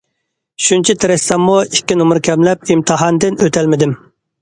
شۇنچە 0.67 0.95
تىرىشساممۇ، 1.03 1.59
ئىككى 1.67 1.99
نومۇر 2.01 2.23
كەملەپ 2.31 2.69
ئىمتىھاندىن 2.73 3.43
ئۆتەلمىدىم. 3.45 3.99